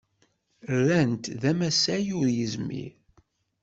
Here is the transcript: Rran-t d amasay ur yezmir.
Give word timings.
Rran-t 0.77 1.25
d 1.41 1.43
amasay 1.51 2.05
ur 2.19 2.27
yezmir. 2.37 2.93